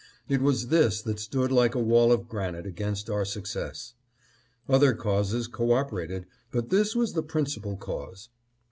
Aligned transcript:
It 0.27 0.41
was 0.41 0.69
this 0.69 0.99
that 1.03 1.19
stood 1.19 1.51
like 1.51 1.75
a 1.75 1.79
wall 1.79 2.11
of 2.11 2.27
granite 2.27 2.65
against 2.65 3.07
our 3.07 3.23
success. 3.23 3.93
Other 4.67 4.93
causes 4.95 5.45
co 5.47 5.73
operated, 5.73 6.25
but 6.51 6.69
this 6.71 6.95
was 6.95 7.13
the 7.13 7.21
principal 7.21 7.77
cause. 7.77 8.29